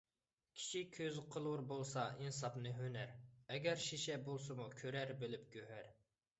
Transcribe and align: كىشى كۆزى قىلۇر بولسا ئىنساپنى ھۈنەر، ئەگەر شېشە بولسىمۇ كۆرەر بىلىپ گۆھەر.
كىشى 0.59 0.79
كۆزى 0.95 1.25
قىلۇر 1.35 1.61
بولسا 1.73 2.07
ئىنساپنى 2.23 2.73
ھۈنەر، 2.79 3.15
ئەگەر 3.59 3.87
شېشە 3.87 4.19
بولسىمۇ 4.27 4.69
كۆرەر 4.83 5.17
بىلىپ 5.25 5.49
گۆھەر. 5.57 5.97